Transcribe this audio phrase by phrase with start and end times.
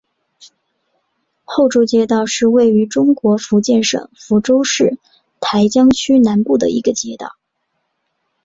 [1.43, 4.97] 后洲街道是位于中国福建省福州市
[5.39, 7.35] 台江区南部的一个街道。